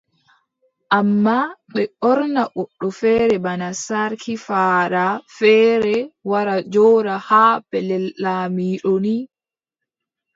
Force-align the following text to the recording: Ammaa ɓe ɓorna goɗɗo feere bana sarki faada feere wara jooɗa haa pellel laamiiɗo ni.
Ammaa 0.97 1.45
ɓe 1.71 1.81
ɓorna 1.99 2.41
goɗɗo 2.55 2.87
feere 2.99 3.35
bana 3.45 3.67
sarki 3.85 4.33
faada 4.47 5.03
feere 5.37 5.95
wara 6.29 6.55
jooɗa 6.73 7.15
haa 7.27 7.55
pellel 7.69 8.05
laamiiɗo 8.23 8.91
ni. 9.03 9.15